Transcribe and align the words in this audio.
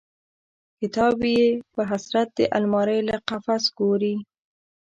کتاب 0.79 1.15
یې 1.33 1.43
په 1.73 1.81
حسرت 1.91 2.27
د 2.37 2.39
المارۍ 2.57 2.99
له 3.09 3.15
قفس 3.27 3.63
ګوري 3.79 4.15